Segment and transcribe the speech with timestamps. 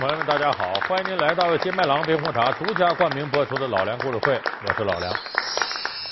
[0.00, 0.72] 朋友们，大家好！
[0.88, 4.32] 欢迎您来到金麦郎冰红茶独家冠名播出的《老梁故事会》，
[4.66, 5.12] 我是老梁。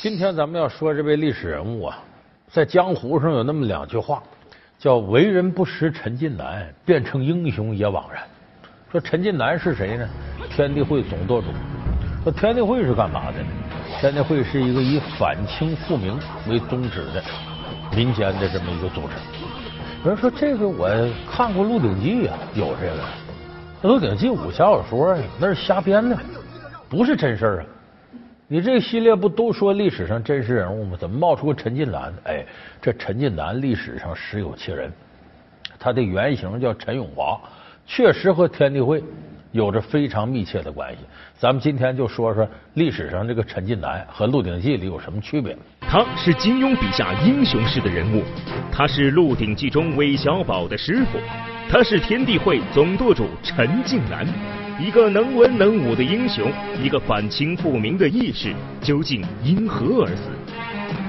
[0.03, 1.99] 今天咱们要说这位历史人物啊，
[2.51, 4.23] 在江湖上有那么两句话，
[4.79, 8.23] 叫“为人不识陈近南，变成英雄也枉然”。
[8.93, 10.07] 说陈近南是谁呢？
[10.51, 11.47] 天地会总舵主。
[12.25, 13.49] 说天地会是干嘛的呢？
[13.99, 17.25] 天地会是一个以反清复明为宗旨的
[17.97, 19.15] 民间的这么一个组织。
[20.05, 20.91] 有人说这个我
[21.33, 23.03] 看过《鹿鼎记》啊，有这个。
[23.83, 26.19] 《鹿鼎记》武侠小说呀，那是瞎编的，
[26.89, 27.67] 不是真事儿啊！
[28.49, 30.97] 你这个系列不都说历史上真实人物吗？
[30.99, 32.13] 怎么冒出个陈近南？
[32.25, 32.45] 哎，
[32.83, 34.91] 这陈近南历史上实有其人，
[35.79, 37.41] 他的原型叫陈永华，
[37.87, 39.01] 确实和天地会
[39.53, 40.99] 有着非常密切的关系。
[41.39, 45.57] 咱们今天就说说历史上这个陈近南和《鹿鼎记》里有什么区别。
[45.81, 48.23] 他是金庸笔下英雄式的人物，
[48.71, 51.19] 他是《鹿鼎记》中韦小宝的师傅。
[51.71, 54.27] 他是天地会总舵主陈近南，
[54.81, 56.51] 一个能文能武的英雄，
[56.83, 60.31] 一个反清复明的义士，究竟因何而死？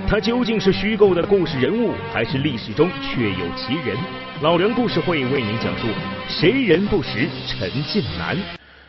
[0.09, 3.95] 他究竟是虚构的故事人物，还是历史中确有其人？
[4.41, 5.85] 老梁故事会为您讲述：
[6.27, 8.35] 谁人不识陈近南？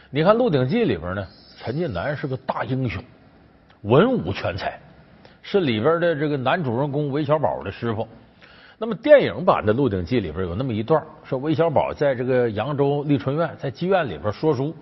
[0.08, 1.26] 你看《鹿鼎记》里边呢，
[1.58, 3.04] 陈近南是个大英雄，
[3.82, 4.80] 文武全才，
[5.42, 8.08] 是里边的这个男主人公韦小宝的师傅。
[8.78, 14.74] 那么电影版的《鹿鼎记》里边有那么一段，说韦小宝在这个扬州丽春院在妓院里边说书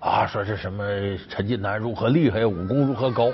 [0.00, 0.84] 啊，说是什么
[1.28, 3.32] 陈近南如何厉害，武功如何高。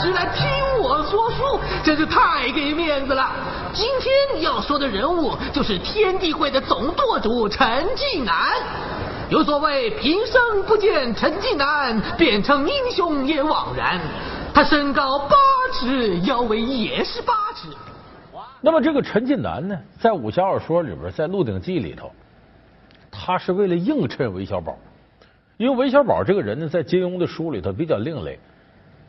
[0.00, 0.46] 直来听
[0.80, 3.32] 我说书，真是太给面子了。
[3.72, 8.34] 今天要说的人物就是天地会的总舵主陈近南。
[9.28, 14.00] 有所谓平生不见陈近南，变成英雄也枉然。
[14.54, 15.36] 他身高八
[15.72, 17.68] 尺，腰围也是八尺。
[18.60, 22.10] 那么这个陈近南呢，在武侠小说里边，在《鹿鼎记》里头，
[23.10, 24.78] 他是为了映衬韦小宝，
[25.56, 28.38] 因为韦小宝这个人呢，在金庸的书里头比较另类，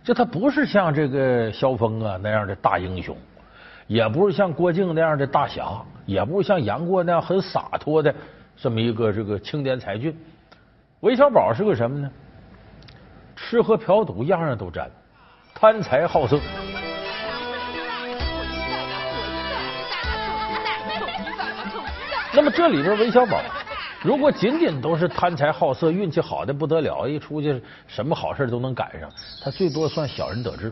[0.10, 3.16] 就他不是像这个萧峰啊那样的大英雄，
[3.86, 8.12] 也不是像郭靖那样的大侠，也不是像杨过那样很洒脱的
[8.58, 10.18] 这么一个这个青年才俊。
[11.02, 12.10] 韦小宝是个什么呢？
[13.36, 14.90] 吃喝嫖赌样样都沾。
[15.54, 16.40] 贪财好色。
[22.34, 23.40] 那么这里边韦小宝，
[24.02, 29.10] 如果仅仅都是贪财好色，运气好的不得了，一出去什么好事都能赶上，
[29.44, 30.72] 他最多算小人得志。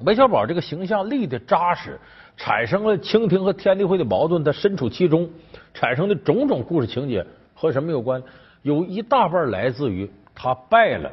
[0.00, 1.98] 韦小宝这个形象立的扎实，
[2.36, 5.26] 产生了清廷和天地会的矛盾，他身处其中，
[5.72, 8.22] 产生的种种故事情节和什么有关？
[8.60, 11.10] 有一大半来自于他拜了。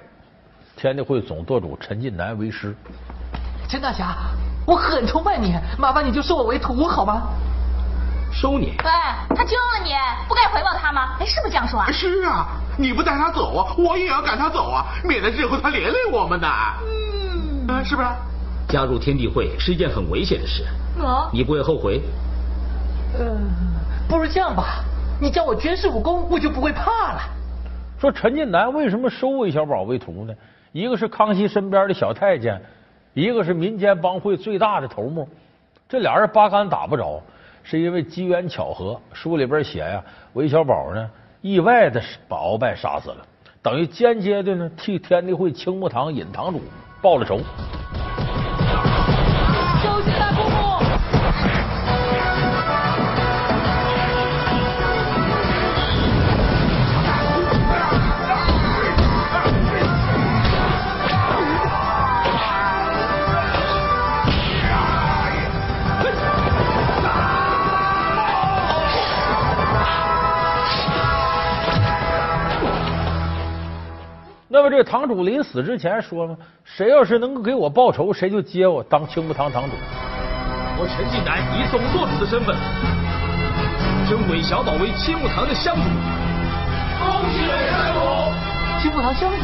[0.75, 2.75] 天地会总舵主陈近南为师，
[3.69, 4.13] 陈大侠，
[4.67, 7.29] 我很崇拜你，麻烦你就收我为徒好吗？
[8.33, 8.73] 收你？
[8.83, 8.89] 喂，
[9.35, 9.91] 他救了你，
[10.27, 11.15] 不该回报他吗？
[11.19, 11.91] 哎，是不是这样说啊？
[11.91, 16.47] 是啊，你不带他走啊，我也要赶他走啊，免得日后他连累我们呢。
[17.69, 18.07] 嗯，是不是？
[18.67, 20.65] 加入天地会是一件很危险的事，
[20.99, 22.01] 哦，你不会后悔？
[23.19, 23.51] 嗯，
[24.09, 24.83] 不如这样吧，
[25.21, 27.21] 你教我绝世武功，我就不会怕了。
[27.99, 30.33] 说陈近南为什么收韦小宝为徒呢？
[30.71, 32.59] 一个是康熙身边的小太监，
[33.13, 35.29] 一个是民间帮会最大的头目，
[35.87, 37.21] 这俩人八竿打不着，
[37.63, 38.99] 是因为机缘巧合。
[39.13, 40.03] 书里边写呀，
[40.33, 41.09] 韦小宝呢
[41.41, 43.25] 意外的把鳌拜杀死了，
[43.61, 46.61] 等于间接的呢替天地会青木堂尹堂主
[47.01, 47.39] 报了仇。
[74.83, 76.35] 这个堂主临死之前说嘛，
[76.65, 79.77] 谁要是能够给我报仇，谁就接我当青木堂堂主。
[80.77, 82.53] 我陈近南以总舵主的身份，
[84.05, 85.83] 升韦小宝为青木堂的香主。
[86.99, 88.01] 恭喜韦山主！
[88.81, 89.37] 青木堂香主，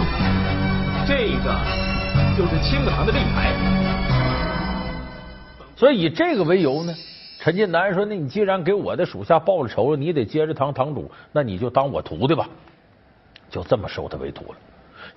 [1.07, 1.56] 这个
[2.38, 3.53] 就是青木堂的令牌。
[5.77, 6.94] 所以以这个为由呢，
[7.39, 12.45] 陈近南说：“那你既然给我的属下报了仇了，你得接着当堂主，那你就当我徒弟吧。”
[13.50, 14.57] 就这么收他为徒了。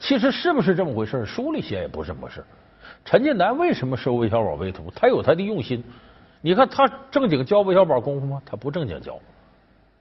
[0.03, 1.25] 其实是不是这么回事？
[1.25, 2.45] 书里写也不是这么回事。
[3.05, 4.93] 陈近南为什么收韦小宝为徒？
[4.97, 5.83] 他有他的用心。
[6.41, 8.43] 你看他正经教韦小宝功夫吗？
[8.45, 9.17] 他不正经教。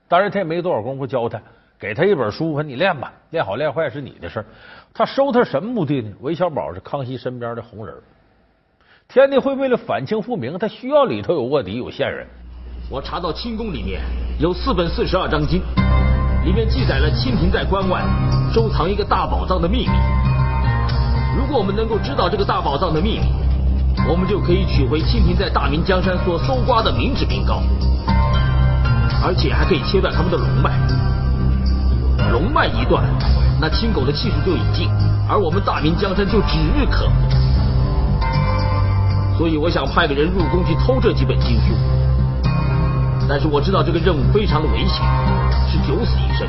[0.08, 1.40] 当然他也没多少功夫教他，
[1.78, 4.44] 给他一本书，说你练吧，练好练坏是你的事
[4.92, 6.12] 他收他什么目的呢？
[6.20, 7.94] 韦小宝是康熙身边的红人。
[9.06, 12.26] 天地会为了反清复明，他需要里头有卧底有线人。
[12.90, 14.00] 我查到清宫里面
[14.40, 15.62] 有四本四十二章经，
[16.44, 18.02] 里面记载了清廷在关外
[18.52, 19.92] 收藏一个大宝藏的秘密。
[21.36, 23.20] 如果我们能够知道这个大宝藏的秘密，
[24.08, 27.62] 我们就可以取回清廷在大明江山所搜刮的民脂民膏，
[29.24, 30.72] 而且还可以切断他们的龙脉。
[32.30, 33.04] 龙脉一断，
[33.60, 34.88] 那青狗的气数就已尽，
[35.28, 37.12] 而我们大明江山就指日可待。
[39.38, 41.74] 所以我想派个人入宫去偷这几本经书，
[43.28, 45.02] 但是我知道这个任务非常的危险，
[45.66, 46.46] 是九死一生。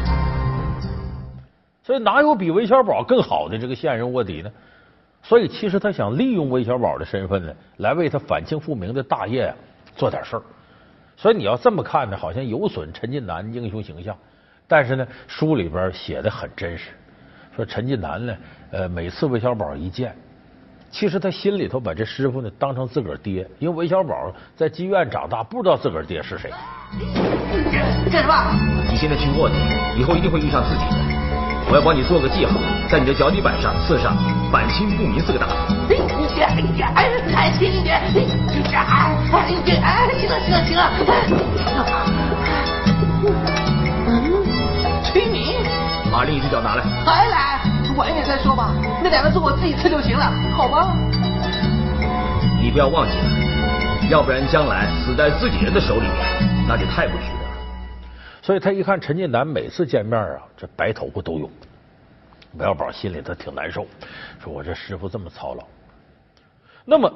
[1.83, 4.51] 所以哪有比韦小宝更好的这个线人卧底呢？
[5.21, 9.55] 所以其实他想利用韦小宝的身份呢，来为他反清复明的大业啊
[9.95, 10.41] 做点事儿。
[11.15, 14.17] 所以你要这么看呢，好像有损陈近南英雄形象。
[14.67, 16.89] 但是呢，书里边写的很真实，
[17.55, 18.35] 说陈近南呢，
[18.71, 20.15] 呃，每次韦小宝一见，
[20.93, 26.51] 其实他心里头把这师傅呢当成自个儿爹，因为韦小宝在妓院长大，不知道自个儿爹是谁。
[27.71, 28.33] 干什么？
[28.91, 29.55] 你现在去卧底，
[29.97, 30.95] 以后一定会遇上自己的。
[31.71, 34.15] 我要帮你做个记号，在你的脚底板上刺上
[34.53, 35.73] “反清不明”四个大字。
[36.93, 37.99] 哎，还轻一点！
[38.13, 38.13] 哎，
[39.33, 40.93] 哎，行了，行了，
[41.57, 41.81] 行了。
[45.01, 45.55] 清明，
[46.11, 46.83] 把另一只脚拿来。
[47.03, 47.72] 还来？
[47.95, 48.73] 晚一点再说吧。
[49.03, 50.25] 那两个字我自己吃就行了，
[50.55, 50.97] 好吗？
[52.59, 57.49] 你不要忘记了，要不然将来死在自己人的手里面，那就太不值得了。
[58.41, 61.49] 所以他一看陈近南每次见面啊，这白头发都有。
[62.55, 63.85] 韦小宝心里头挺难受，
[64.43, 65.63] 说我这师傅这么操劳。
[66.85, 67.11] 那么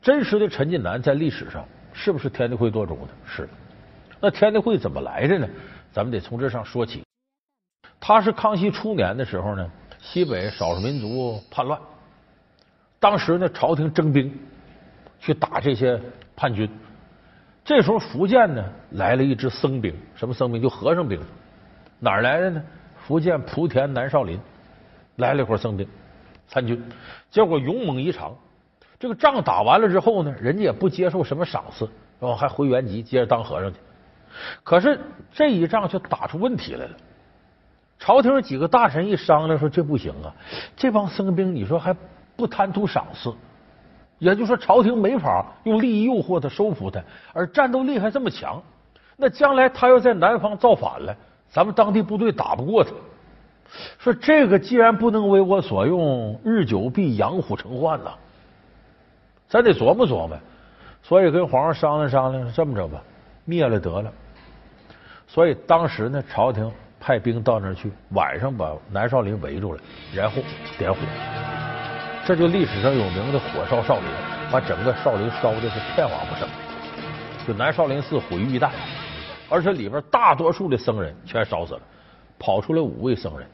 [0.00, 3.08] 真实的陈近南在历史上是不是天地会舵中的？
[3.26, 3.48] 是。
[4.20, 5.46] 那天地会怎么来的呢？
[5.92, 7.02] 咱们得从这上说起。
[8.00, 9.70] 他是康熙初年的时候呢，
[10.04, 11.80] 西北少数民族叛乱，
[13.00, 14.32] 当时呢朝廷征兵
[15.18, 15.98] 去打这些
[16.36, 16.68] 叛军。
[17.64, 20.60] 这时候福建呢来了一支僧兵，什么僧兵？
[20.60, 21.18] 就和尚兵。
[21.98, 22.62] 哪儿来的呢？
[23.06, 24.38] 福建莆田南少林
[25.16, 25.88] 来了一伙僧兵
[26.46, 26.80] 参军，
[27.30, 28.36] 结果勇猛异常。
[29.00, 31.88] 这个仗打完了之后呢，人家也不接受什么赏赐，
[32.20, 33.78] 然后还回原籍接着当和尚去。
[34.62, 35.00] 可是
[35.32, 36.96] 这一仗就打出问题来了。
[37.98, 40.34] 朝廷几个大臣一商量说：“这不行啊，
[40.76, 41.96] 这帮僧兵，你说还
[42.36, 43.32] 不贪图赏赐，
[44.18, 47.02] 也就说朝廷没法用利益诱惑他收服他，
[47.32, 48.62] 而战斗力还这么强，
[49.16, 51.16] 那将来他要在南方造反了，
[51.48, 52.90] 咱们当地部队打不过他。
[53.98, 58.10] 说这个既然不能为我所用，日久必养虎成患呐，
[59.48, 60.36] 咱得琢磨琢磨。
[61.02, 63.02] 所以跟皇上商量商量，这么着吧，
[63.44, 64.12] 灭了得了。
[65.26, 66.70] 所以当时呢，朝廷。
[67.04, 69.80] 派兵到那儿去，晚上把南少林围住了，
[70.14, 70.40] 然后
[70.78, 70.98] 点火，
[72.24, 74.06] 这就历史上有名的火烧少林，
[74.50, 76.48] 把整个少林烧的是片瓦不剩，
[77.46, 78.70] 就南少林寺毁于一旦，
[79.50, 81.80] 而且里边大多数的僧人全烧死了，
[82.38, 83.46] 跑出来五位僧人，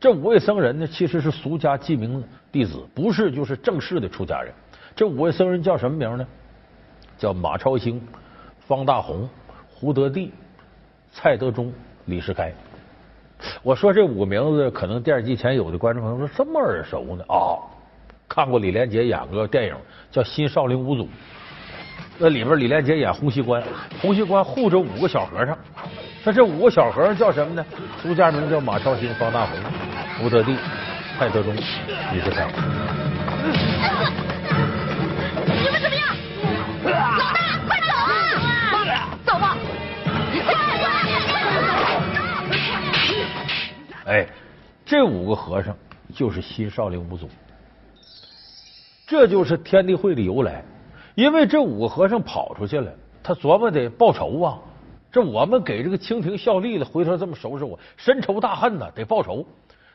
[0.00, 4.50] 这五位僧人呢，其实是俗家记名弟子，不是就是正式的出家人。
[4.96, 6.26] 这五位僧人叫什么名呢？
[7.18, 8.02] 叫马超兴、
[8.60, 9.28] 方大同、
[9.68, 10.32] 胡德地、
[11.12, 11.70] 蔡德忠。
[12.06, 12.52] 李世开，
[13.62, 17.58] 我说这五个名字，可能电视机前有的观众朋友说这么耳熟呢啊！
[18.28, 19.76] 看过李连杰演个电影
[20.10, 21.04] 叫《新少林五祖》，
[22.18, 23.62] 那里边李连杰演洪熙官，
[24.00, 25.56] 洪熙官护着五个小和尚，
[26.24, 27.64] 那这五个小和尚叫什么呢？
[28.00, 30.56] 俗家名叫马超兴、方大同、吴德地、
[31.18, 32.48] 蔡德忠、李世开。
[44.12, 44.26] 哎，
[44.84, 45.74] 这五个和尚
[46.14, 47.26] 就是新少林五祖，
[49.06, 50.62] 这就是天地会的由来。
[51.14, 52.92] 因为这五个和尚跑出去了，
[53.22, 54.58] 他琢磨得报仇啊！
[55.10, 59.46] 这我们给这个清廷效力了，回头这么收拾我，深仇大恨呐，得报仇。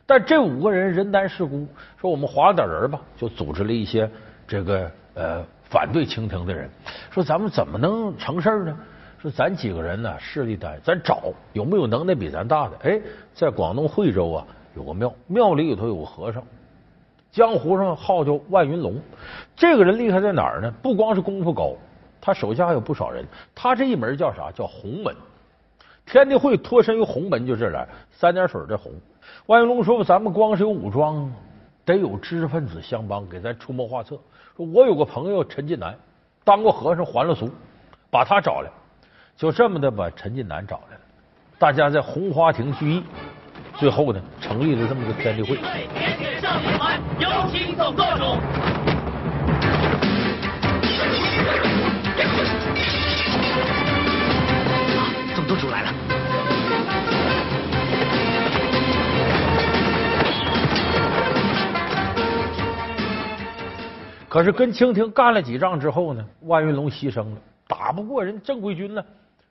[0.04, 1.68] 但这五个人人单势孤，
[2.00, 4.10] 说我们划点人吧，就组织了一些
[4.48, 6.68] 这个呃反对清廷的人，
[7.12, 8.76] 说咱们怎么能成事呢？
[9.20, 12.76] 说咱几个人呢，势力单，咱找有没有能耐比咱大的？
[12.84, 13.00] 哎，
[13.34, 14.46] 在广东惠州啊，
[14.76, 16.40] 有个庙，庙里里头有个和尚，
[17.32, 18.94] 江湖上号叫万云龙。
[19.56, 20.72] 这个人厉害在哪儿呢？
[20.80, 21.74] 不光是功夫高，
[22.20, 23.24] 他手下还有不少人。
[23.56, 24.52] 他这一门叫啥？
[24.52, 25.12] 叫洪门。
[26.06, 28.92] 天地会脱身于洪门，就这俩三点水的洪。
[29.46, 31.28] 万云龙说：“咱们光是有武装，
[31.84, 34.16] 得有知识分子相帮，给咱出谋划策。
[34.56, 35.92] 说我有个朋友陈近南，
[36.44, 37.50] 当过和尚，还了俗，
[38.10, 38.70] 把他找来。”
[39.38, 41.00] 就这么的把陈近南找来了，
[41.60, 43.04] 大家在红花亭聚义，
[43.76, 45.56] 最后呢成立了这么个天地会。
[47.20, 48.24] 有请总舵主。
[55.36, 55.92] 总舵主来了。
[64.28, 67.36] 可是跟清廷干了几仗之后呢，万云龙牺牲了，
[67.68, 69.00] 打不过人正规军呢。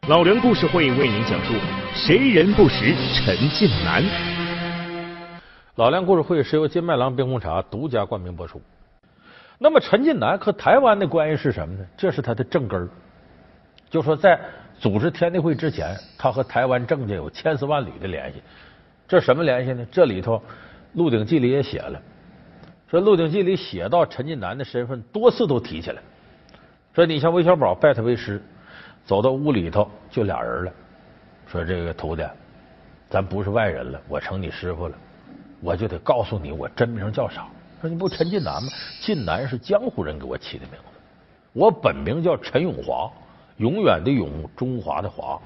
[0.07, 1.53] 老梁故事会为您讲述：
[1.93, 4.01] 谁人不识陈近南？
[5.75, 8.61] 老梁故事会是由金麦郎冰红茶独家冠名播出。
[9.57, 11.85] 那么陈近南和台湾的关系是什么呢？
[11.97, 12.87] 这是他的正根儿。
[13.89, 14.39] 就说在
[14.79, 18.41] 组织天地会之前，他和台湾郑家有千丝万缕的联系。
[19.09, 19.85] 这什么联系呢？
[19.91, 20.37] 这里头
[20.93, 22.01] 《鹿鼎记》里也写了，
[22.89, 26.01] 说《鹿鼎记》里写到陈近南的身份，多次都提起来。
[26.95, 28.41] 说你像韦小宝拜他为师，
[29.07, 30.71] 走到屋里头就俩人了，
[31.47, 32.23] 说这个徒弟，
[33.09, 34.97] 咱不是外人了，我成你师傅了，
[35.61, 37.47] 我就得告诉你我真名叫啥。
[37.79, 38.69] 说你不陈近南吗？
[38.99, 40.99] 近南是江湖人给我起的名字，
[41.53, 43.09] 我本名叫陈永华，
[43.55, 45.39] 永远的永，中华的华。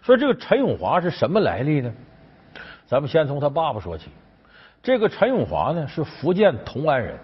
[0.00, 1.92] 说这个陈永华是什么来历呢？
[2.86, 4.10] 咱们先从他爸爸说起。
[4.80, 7.18] 这个陈永华呢是福建同安人，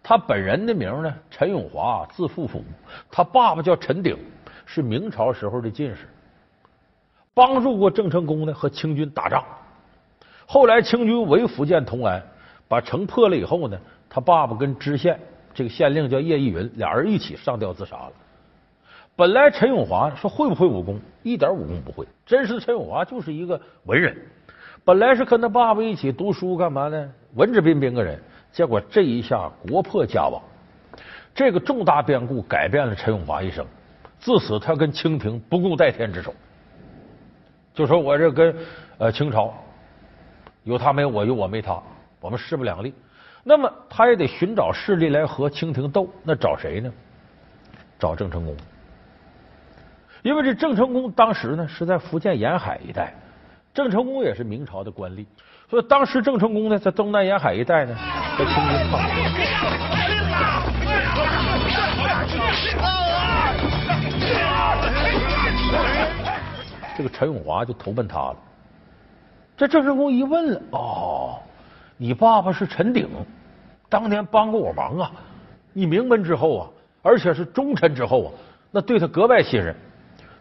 [0.00, 2.62] 他本人的名呢陈永华，字富甫，
[3.10, 4.16] 他爸爸叫陈鼎，
[4.72, 6.06] 是明朝时候的进士，
[7.34, 9.44] 帮助过郑成功呢和清军打仗。
[10.46, 12.22] 后来清军围福建同安，
[12.68, 13.76] 把城破了以后呢，
[14.08, 15.18] 他爸爸跟知县
[15.52, 18.12] 这个县令叫叶义云，俩人一起上吊自杀了。
[19.16, 24.16] 本来陈永华说会不会武功，一点武功不会，真实的陈永华就是一个文人。
[24.84, 27.12] 本来是跟他爸爸一起读书干嘛呢？
[27.34, 28.22] 文质彬彬个人，
[28.52, 30.40] 结果这一下国破家亡，
[31.34, 33.66] 这个重大变故改变了陈永华一生。
[34.20, 36.32] 自此，他跟清廷不共戴天之仇。
[37.74, 38.54] 就说我这跟
[38.98, 39.54] 呃清朝
[40.64, 41.82] 有他没我，有我没他，
[42.20, 42.94] 我们势不两立。
[43.42, 46.92] 那么他也得寻找势力来和清廷斗，那找谁呢？
[47.98, 48.54] 找郑成功，
[50.22, 53.14] 因为这郑成功当时呢是在福建沿海一带。
[53.72, 55.24] 郑成功也是明朝的官吏，
[55.68, 57.94] 所以当时郑成功呢，在东南沿海一带呢，
[58.36, 59.99] 和清军抗
[66.96, 68.36] 这个陈永华就投奔他了。
[69.56, 71.38] 这郑成功一问了，哦，
[71.96, 73.08] 你爸爸是陈鼎，
[73.88, 75.10] 当年帮过我忙啊，
[75.72, 76.66] 你名门之后啊，
[77.02, 78.32] 而且是忠臣之后啊，
[78.70, 79.74] 那对他格外信任。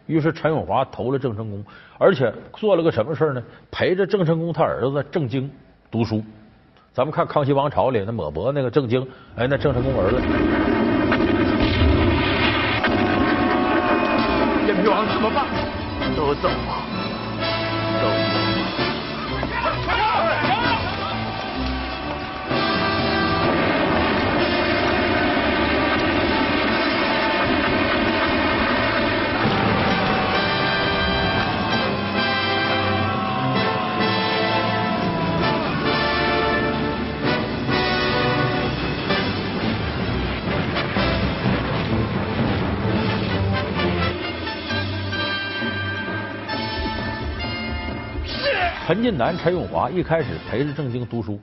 [0.05, 1.63] 于是陈永华投了郑成功，
[1.97, 3.43] 而且做了个什么事呢？
[3.69, 5.51] 陪着郑成功他儿子郑经
[5.91, 6.23] 读书。
[6.91, 10.15] 咱们看《康熙王朝》里那抹脖那个郑经，哎，那郑成功儿子。
[14.65, 15.45] 燕平王怎么办？
[16.15, 16.83] 都走吧，
[18.01, 18.38] 都走
[48.89, 51.39] 陈近南、陈永华一开始陪着郑经读书，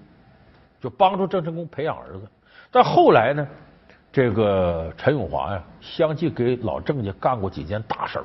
[0.80, 2.28] 就帮助郑成功培养儿子。
[2.72, 3.46] 但后来呢，
[4.10, 8.24] 这个陈永华呀，相继给老郑家干过几件大事儿。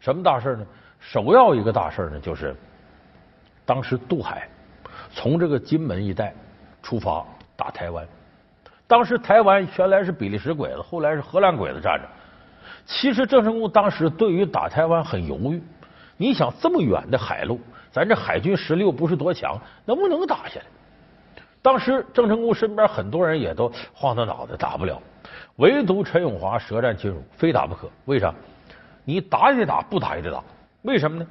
[0.00, 0.64] 什么大事呢？
[1.00, 2.56] 首要一个大事呢，就是
[3.66, 4.48] 当时渡海，
[5.12, 6.34] 从这个金门一带
[6.82, 7.22] 出发
[7.54, 8.08] 打台湾。
[8.86, 12.08] 当时台湾原来是比利时鬼子，后来是荷兰鬼子占着。
[12.86, 15.62] 其实郑成功当时对于打台湾很犹豫。
[16.16, 17.60] 你想这么远的海路，
[17.94, 20.66] 咱这海军实力又不是多强，能不能打下来？
[21.62, 25.00] 当时郑成功身边很多人也都晃荡脑袋，打不了。
[25.58, 27.88] 唯独陈永华舌战群儒，非打不可。
[28.06, 28.34] 为啥？
[29.04, 30.42] 你打也得打，不打也得打。
[30.82, 31.26] 为什么呢？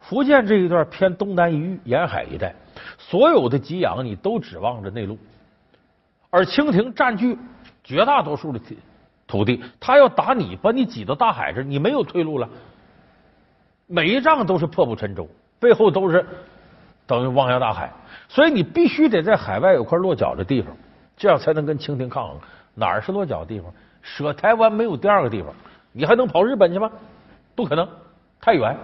[0.00, 2.52] 福建这一段偏东南一隅沿海一带，
[2.98, 5.16] 所有的给养你都指望着内陆，
[6.30, 7.38] 而清廷占据
[7.84, 8.60] 绝大多数的
[9.28, 12.48] 土地，他要打你，把你挤到大海这，你没有退路了。
[13.86, 15.28] 每一仗都是破釜沉舟，
[15.62, 16.26] 背后都是
[17.06, 17.88] 等于汪洋大海，
[18.28, 20.76] 所以你必须得在海外有块落脚的地方，
[21.16, 22.36] 这样才能跟清廷抗衡。
[22.74, 23.72] 哪儿是落脚的地方？
[24.02, 25.54] 舍台湾没有第二个地方，
[25.92, 26.90] 你还能跑日本去吗？
[27.54, 27.88] 不可能，
[28.40, 28.76] 太远。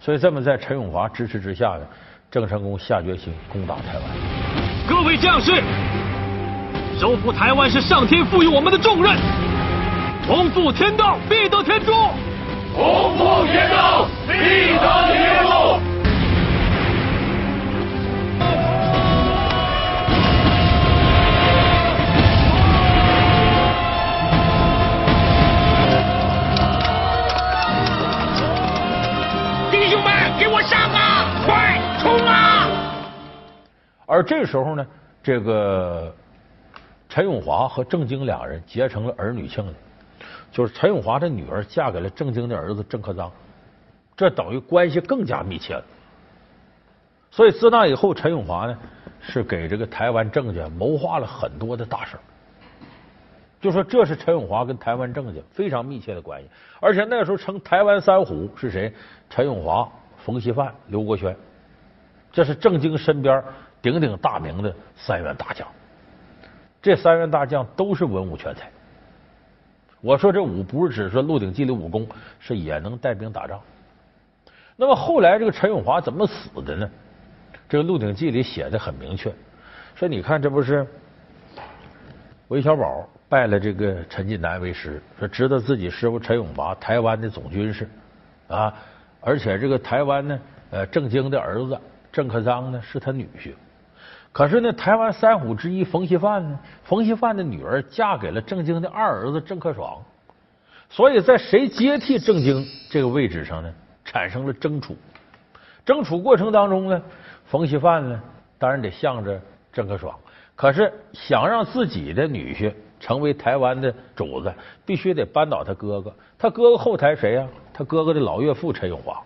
[0.00, 1.86] 所以这么在陈永华支持之下呢，
[2.32, 4.02] 郑成功下决心攻打台湾。
[4.88, 5.62] 各位将士，
[6.98, 9.16] 收复台湾是上天赋予我们的重任，
[10.26, 11.92] 同赴天道，必得天助。
[12.74, 14.32] 同赴天道，必
[14.76, 15.25] 得天
[34.16, 34.86] 而这时候呢，
[35.22, 36.10] 这个
[37.06, 39.72] 陈永华和郑经两人结成了儿女亲家，
[40.50, 43.30] 就是陈永华的女儿嫁给了郑经的儿子郑克臧，
[44.16, 45.84] 这等于关系更加密切了。
[47.30, 48.78] 所以自那以后，陈永华呢
[49.20, 52.16] 是给这个台湾郑家谋划了很多的大事
[53.60, 56.48] 就说这是陈永华跟台湾郑家非常密切的关系。
[56.80, 58.90] 而且那时候称台湾三虎是谁？
[59.28, 59.86] 陈永华、
[60.24, 61.36] 冯锡范、刘国轩，
[62.32, 63.44] 这是郑经身边
[63.92, 65.66] 鼎鼎大名的三员大将。
[66.82, 68.68] 这三员大将都是文武全才。
[70.00, 72.06] 我说这武不是指说《鹿鼎记》里武功，
[72.40, 73.60] 是也能带兵打仗。
[74.76, 76.90] 那么后来这个陈永华怎么死的呢？
[77.68, 79.32] 这个《鹿鼎记》里写的很明确，
[79.94, 80.86] 说你看这不是
[82.48, 87.88] 韦小宝拜了这个陈近南为师，说知道自己师傅陈永华台湾的总军事
[88.48, 88.72] 啊，
[89.20, 90.40] 而且这个台湾呢，
[90.70, 91.80] 呃，郑经的儿子
[92.12, 93.54] 郑克臧呢是他女婿。
[94.36, 99.96] 可是呢，台湾三虎之一冯锡范呢，冯锡范的女儿嫁给了郑经的二儿子郑克爽，
[100.90, 103.72] 所以在谁接替郑经这个位置上呢，
[104.04, 104.94] 产生了争储。
[105.86, 107.02] 争储过程当中呢。
[107.46, 108.20] 冯锡范呢，
[108.58, 109.40] 当然得向着
[109.72, 110.14] 郑克爽，
[110.54, 114.52] 可是想让自己的女婿成为台湾的主子，
[114.84, 116.14] 必须得扳倒他哥哥。
[116.36, 117.48] 他哥哥后台谁呀？
[117.72, 119.18] 他哥哥的老岳父陈永华。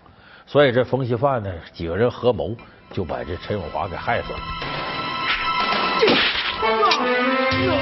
[0.47, 2.55] 所以这冯锡范呢，几个人合谋，
[2.93, 4.80] 就把这陈永华给害死了。
[7.69, 7.73] 啊！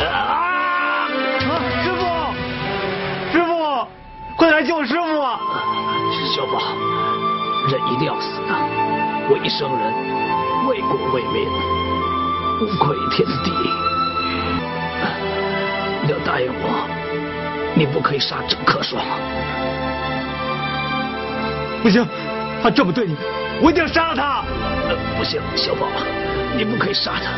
[0.00, 0.04] 啊！
[0.04, 1.08] 啊！
[1.82, 2.00] 师傅，
[3.32, 3.50] 师傅，
[4.36, 5.06] 快来救师傅！
[6.34, 6.60] 小宝，
[7.70, 8.52] 人一定要死的，
[9.32, 9.82] 为生人，
[10.68, 11.48] 为国为民，
[12.60, 13.50] 无愧天地。
[16.02, 16.64] 你要答应我，
[17.74, 19.02] 你不可以杀郑克爽。
[21.82, 22.04] 不行，
[22.62, 23.16] 他这么对你，
[23.62, 24.42] 我一定要杀了他。
[25.16, 25.86] 不行，小宝，
[26.56, 27.32] 你不可以杀他。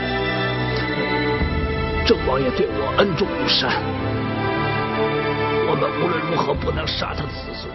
[2.06, 3.70] 郑王爷对我恩重如山。
[5.68, 7.72] 我们无论如何不能杀他的子孙。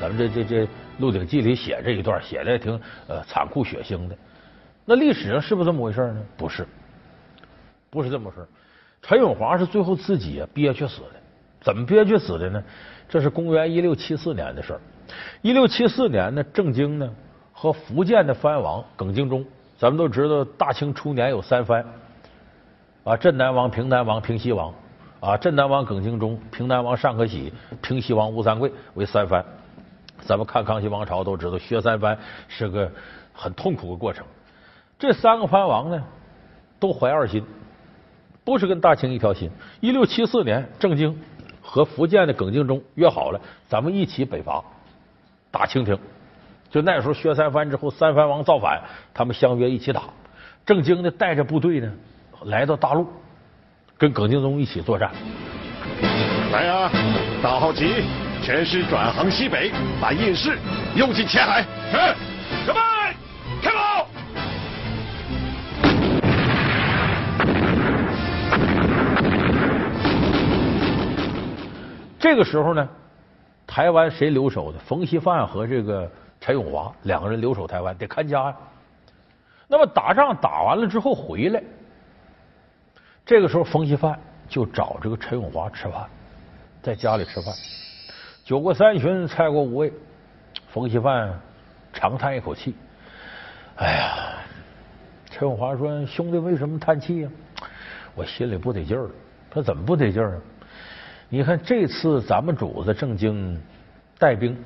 [0.00, 0.64] 咱们这这这
[0.98, 4.16] 《鹿鼎记》里写这一段，写的也挺呃残酷血腥的。
[4.84, 6.20] 那历史上是不是这么回事呢？
[6.36, 6.66] 不是，
[7.90, 8.48] 不是这么回事。
[9.02, 11.20] 陈永华是最后自己憋屈死的。
[11.60, 12.62] 怎么憋屈死的呢？
[13.08, 14.80] 这是公元一六七四年的事儿。
[15.42, 17.10] 一六七四年呢，郑经呢
[17.52, 19.44] 和福建的藩王耿精忠，
[19.78, 21.84] 咱们都知道，大清初年有三藩
[23.04, 24.72] 啊，镇南王、平南王、平西王。
[25.18, 29.42] 啊，镇南王耿精忠、平南王尚可喜、平西王吴三桂为三藩。
[30.20, 32.16] 咱们看康熙王朝都知道，削三藩
[32.48, 32.88] 是个
[33.32, 34.24] 很痛苦的过程。
[34.98, 36.04] 这三个藩王呢，
[36.78, 37.42] 都怀二心，
[38.44, 39.50] 不是跟大清一条心。
[39.80, 41.18] 一六七四年，郑经
[41.62, 44.62] 和福建的耿精忠约好了，咱们一起北伐
[45.56, 45.98] 打清廷。
[46.68, 48.78] 就那时候薛三藩之后，三藩王造反，
[49.14, 50.02] 他们相约一起打。
[50.66, 51.90] 郑经呢，带着部队呢，
[52.44, 53.08] 来到大陆。
[53.96, 55.10] 跟耿精忠一起作战。
[56.52, 56.90] 来呀，
[57.42, 58.04] 大号旗，
[58.42, 60.58] 全师转航西北，把印氏
[60.94, 61.62] 诱进前海。
[61.90, 61.96] 是，
[62.66, 62.80] 准备，
[63.62, 64.06] 开炮。
[72.18, 72.86] 这个时候呢，
[73.76, 74.78] 台湾谁留守的？
[74.78, 76.10] 冯锡范和这个
[76.40, 78.56] 陈永华两个人留守台湾，得看家呀。
[79.68, 81.62] 那么打仗打完了之后回来。
[83.26, 86.08] 这个时候，冯锡范就找这个陈永华吃饭，
[86.80, 87.52] 在家里吃饭。
[88.46, 89.92] 酒过三巡，菜过五味，
[90.68, 91.38] 冯锡范
[91.92, 92.74] 长叹一口气
[93.76, 94.38] ：“哎呀！”
[95.28, 97.28] 陈永华说：“兄弟，为什么叹气呀？
[98.14, 99.10] 我心里不得劲儿。
[99.50, 100.40] 他怎么不得劲儿啊？
[101.28, 103.60] 你看这次咱们主子郑经
[104.18, 104.56] 带兵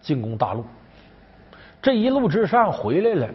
[0.00, 0.64] 进攻大陆，
[1.82, 3.34] 这一路之上回来了，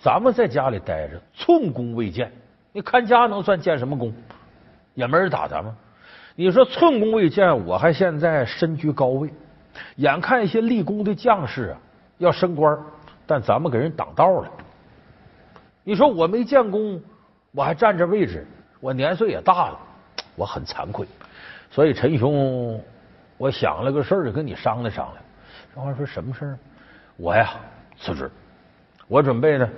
[0.00, 2.30] 咱们在家里待着，寸功未见。”
[2.70, 4.12] 你看家能算建什么功？
[4.94, 5.74] 也没人打咱们。
[6.34, 9.30] 你说寸功未见，我还现在身居高位，
[9.96, 11.78] 眼看一些立功的将士啊
[12.18, 12.78] 要升官，
[13.26, 14.50] 但咱们给人挡道了。
[15.82, 17.00] 你说我没建功，
[17.52, 18.46] 我还占着位置，
[18.80, 19.78] 我年岁也大了，
[20.36, 21.06] 我很惭愧。
[21.70, 22.82] 所以陈兄，
[23.36, 25.24] 我想了个事儿，跟你商量商量。
[25.74, 26.58] 这话说什么事儿？
[27.16, 27.50] 我呀
[27.98, 28.30] 辞职，
[29.06, 29.68] 我准备呢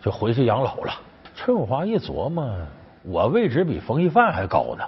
[0.00, 0.92] 就回去养老了。
[1.34, 2.54] 陈永华一琢磨，
[3.02, 4.84] 我位置比冯一范还高呢，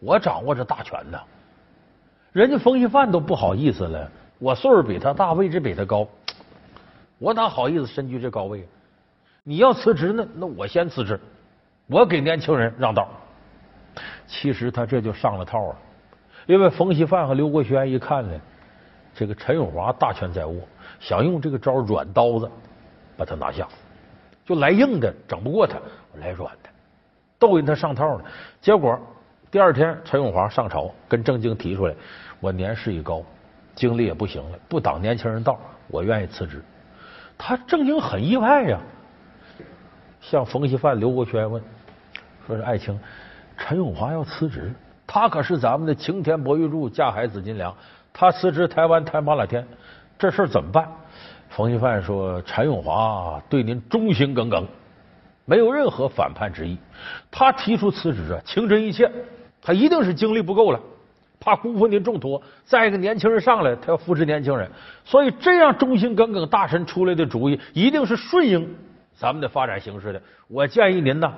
[0.00, 1.18] 我掌握着大权呢。
[2.32, 6.06] 人家冯一范都不好意思了，我岁数比他大，位置比他高，
[7.18, 8.66] 我哪好意思身居这高位？
[9.44, 11.20] 你要辞职呢，那我先辞职，
[11.86, 13.08] 我给年轻人让道。
[14.26, 15.76] 其实他这就上了套了，
[16.46, 18.40] 因为冯锡范和刘国轩一看呢，
[19.14, 20.54] 这个陈永华大权在握，
[20.98, 22.50] 想用这个招软刀子
[23.16, 23.68] 把他拿下，
[24.44, 25.78] 就来硬的整不过他，
[26.20, 26.70] 来软的，
[27.38, 28.24] 逗引他上套呢。
[28.60, 28.98] 结果
[29.50, 31.94] 第二天陈永华上朝跟郑经提出来，
[32.40, 33.22] 我年事已高，
[33.74, 35.58] 精力也不行了，不挡年轻人道，
[35.88, 36.62] 我愿意辞职。
[37.36, 38.80] 他郑经很意外呀，
[40.20, 41.62] 向冯锡范、刘国轩问，
[42.46, 42.98] 说是爱卿，
[43.56, 44.72] 陈永华要辞职，
[45.06, 47.74] 他可是咱们的擎天博玉柱、架海紫金梁，
[48.12, 49.66] 他辞职，台湾谈麻辣天，
[50.18, 50.88] 这事怎么办？
[51.48, 54.66] 冯锡范说，陈永华对您忠心耿耿，
[55.44, 56.76] 没有任何反叛之意，
[57.30, 59.10] 他提出辞职啊，情真意切，
[59.62, 60.80] 他一定是精力不够了。
[61.40, 64.70] 怕辜负您重托，再一个年轻人上来，他要扶持年轻人，
[65.04, 68.66] 所以这样忠心耿耿大臣出来的主意，一定是顺应
[69.14, 70.22] 咱们的发展形势的。
[70.48, 71.34] 我建议您呐，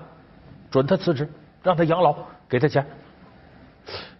[0.70, 1.28] 准他辞职，
[1.66, 2.14] 让他养老，
[2.48, 2.86] 给他钱。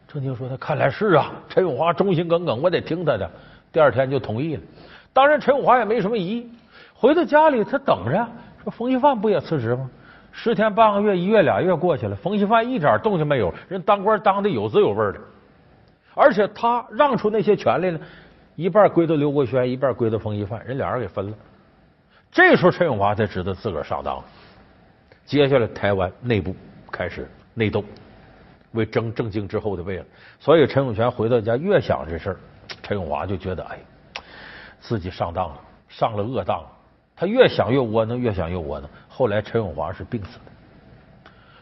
[0.09, 3.31] 郑经说：“他看来是啊， 陈永华忠心耿耿，我得听他的。”
[3.71, 4.63] 第二天就同意了。
[5.13, 6.51] 当然，陈永华也没什么异议。
[6.93, 8.27] 回到家里，他等着，
[8.65, 9.89] 说冯锡范不也辞职吗？
[10.33, 15.21] 十天半个月，一月俩月过去了，冯锡范一点动静没有，人当官当的有滋有味的。
[16.15, 18.01] 而且他让出那些权利呢，
[18.57, 21.37] 一半归到刘国轩，一半归到冯锡范，人俩人给分了。
[22.33, 24.25] 这时候陈永华才知道自个儿上当了。
[25.25, 26.55] 接下来台湾内部
[26.97, 27.85] 开始内斗，
[28.73, 30.05] 为争郑经之后的位了。
[30.41, 32.37] 所以陈永泉回到家越想这事儿，
[32.83, 33.79] 陈永华就觉得哎，
[34.81, 36.69] 自己上当了，上了恶当了。
[37.15, 38.89] 他越想越窝囊，越想越窝囊。
[39.09, 40.45] 后来陈永华是病死的。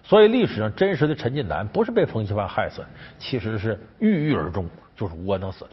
[0.04, 5.70] 所以历史上真实的陈近南不是被冯锡范害死的，其实是郁郁而终，就是窝囊死的。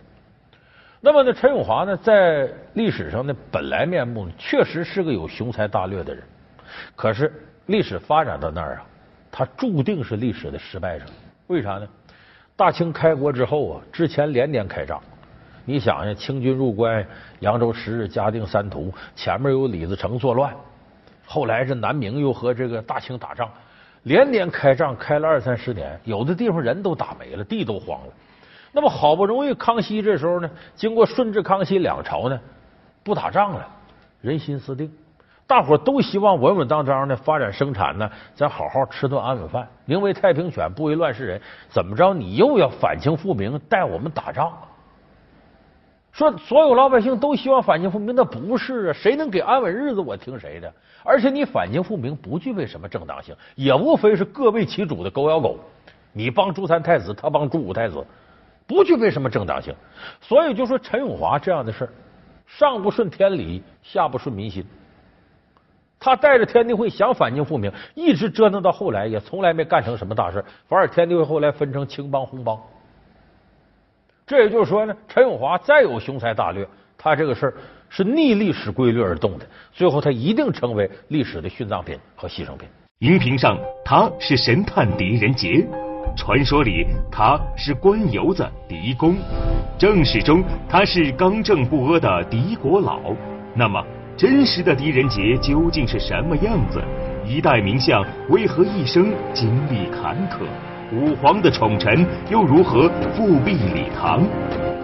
[1.02, 6.24] 那么呢，陈永华呢，在历史上的本来面目，确实是个有雄才大略的人。
[6.95, 7.34] 可是
[7.65, 8.86] 历史发展到那儿啊，
[9.32, 11.06] 他注定是历史的失败者。
[11.48, 11.88] 为啥呢？
[12.56, 15.02] 大清开国之后啊，之前连年开仗。
[15.63, 17.06] 你想想，清军入关，
[17.39, 20.54] 扬州十日，嘉定三屠，前面有李自成作乱，
[21.26, 23.50] 后来这南明又和这个大清打仗。
[24.04, 28.13] 连年开仗，开了二三十年，有的地方人都打没了，地都荒了。
[28.72, 32.39] 那么好不容易，康熙这时候呢，经过顺治、康熙两朝呢，
[33.04, 33.67] 不打仗了，
[34.22, 34.91] 人心思定，
[35.52, 39.68] 大伙都希望稳稳当当的发展生产呢，咱好好吃顿安稳饭。
[39.84, 41.42] 宁为太平犬，不为乱世人。
[41.68, 44.50] 怎么着，你又要反清复明，带我们打仗？
[46.14, 48.94] 说所有老百姓都希望反清复明，那不是啊！
[48.94, 50.74] 谁能给安稳日子，我听谁的。
[51.04, 55.60] 而且你反清复明不具备什么正当性，也无非是各为其主的狗咬狗。
[56.14, 58.02] 你帮朱三太子，他帮朱五太子，
[58.66, 59.76] 不具备什么正当性。
[60.22, 61.90] 所以就说陈永华这样的事
[62.48, 64.66] 上不顺天理，下不顺民心。
[66.04, 70.44] 他带着天地会想反清复明，一直折腾到后来，也从来没干成什么大事。
[70.68, 72.60] 反而天地会后来分成青帮红帮。
[74.26, 77.54] 这也就是说呢，陈永华再有雄才大略，他这个事儿
[77.88, 82.68] 是逆历史规律而动的，最后他一定成为历史的殉葬品和牺牲品。
[83.00, 85.68] 荧屏上他是神探狄仁杰，
[86.18, 89.18] 传说里他是官游子狄公，
[89.78, 93.00] 正史中他是刚正不阿的狄国老。
[93.54, 93.84] 那么，
[94.21, 96.79] 真实的狄仁杰究竟是什么样子？
[97.25, 100.45] 一代名相为何一生经历坎坷？
[100.93, 104.21] 武皇的宠臣又如何复辟李唐？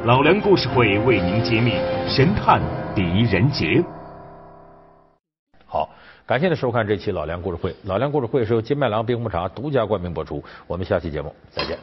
[0.05, 1.73] 老梁故事会为您揭秘
[2.07, 2.59] 神探
[2.95, 3.79] 狄仁杰。
[5.67, 5.87] 好，
[6.25, 7.75] 感谢您收看这期老梁故事会。
[7.83, 10.43] 老梁故事会是由金麦郎冰红茶独家冠名播出。
[10.65, 11.77] 我们下期节目再见。